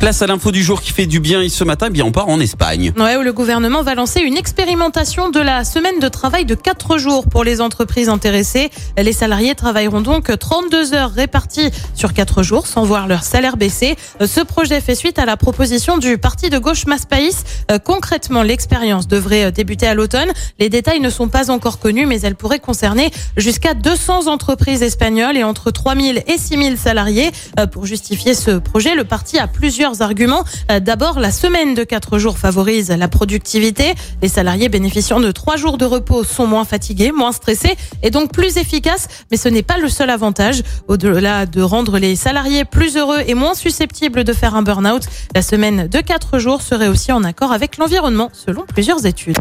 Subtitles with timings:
[0.00, 2.12] Place à l'info du jour qui fait du bien et ce matin, eh bien on
[2.12, 2.92] part en Espagne.
[2.96, 6.98] Ouais, où le gouvernement va lancer une expérimentation de la semaine de travail de 4
[6.98, 8.70] jours pour les entreprises intéressées.
[8.96, 13.96] Les salariés travailleront donc 32 heures réparties sur 4 jours sans voir leur salaire baisser.
[14.24, 17.42] Ce projet fait suite à la proposition du parti de gauche Maspaïs.
[17.72, 20.30] Euh, Concrètement, l'expérience devrait débuter à l'automne.
[20.60, 25.36] Les détails ne sont pas encore connus, mais elle pourrait concerner jusqu'à 200 entreprises espagnoles
[25.36, 27.32] et entre 3000 et 6000 salariés.
[27.58, 30.44] Euh, Pour justifier ce projet, le parti a plusieurs arguments.
[30.70, 33.94] Euh, D'abord, la semaine de 4 jours favorise la productivité.
[34.22, 38.32] Les salariés bénéficiant de 3 jours de repos sont moins fatigués, moins stressés et donc
[38.32, 39.08] plus efficaces.
[39.30, 40.62] Mais ce n'est pas le seul avantage.
[40.88, 45.02] Au-delà de rendre les salariés plus heureux et moins susceptibles de faire un burn-out,
[45.34, 49.38] la semaine de 4 jours serait aussi en accord avec l'environnement, selon plusieurs études.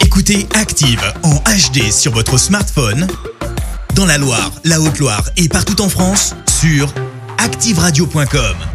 [0.00, 3.06] Écoutez Active en HD sur votre smartphone,
[3.94, 6.92] dans la Loire, la Haute-Loire et partout en France, sur
[7.38, 8.69] activeradio.com.